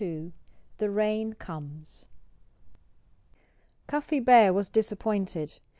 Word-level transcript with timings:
XXII 0.03 0.33
THE 0.79 0.89
RAIN 0.89 1.33
COMES 1.33 2.07
Cuffy 3.85 4.19
Bear 4.19 4.51
was 4.51 4.67
disappointed. 4.67 5.59